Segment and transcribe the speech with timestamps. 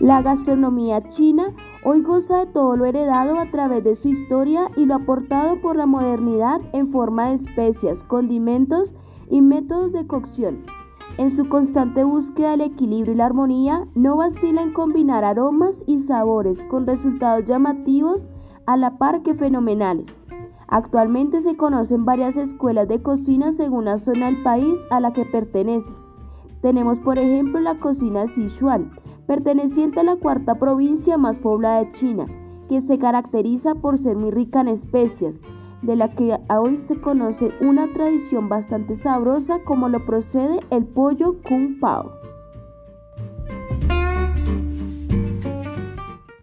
[0.00, 1.52] La gastronomía china
[1.84, 5.74] hoy goza de todo lo heredado a través de su historia y lo aportado por
[5.74, 8.94] la modernidad en forma de especias, condimentos
[9.28, 10.62] y métodos de cocción.
[11.16, 15.98] En su constante búsqueda del equilibrio y la armonía, no vacila en combinar aromas y
[15.98, 18.28] sabores con resultados llamativos
[18.66, 20.22] a la par que fenomenales.
[20.68, 25.24] Actualmente se conocen varias escuelas de cocina según la zona del país a la que
[25.24, 25.92] pertenece.
[26.60, 28.90] Tenemos por ejemplo la cocina Sichuan,
[29.26, 32.26] perteneciente a la cuarta provincia más poblada de China,
[32.68, 35.40] que se caracteriza por ser muy rica en especias,
[35.82, 41.36] de la que hoy se conoce una tradición bastante sabrosa como lo procede el pollo
[41.48, 42.10] kung pao.